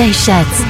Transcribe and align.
Stay 0.00 0.12
Shots. 0.12 0.69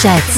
Shut 0.00 0.29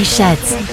Freischätzen. 0.00 0.69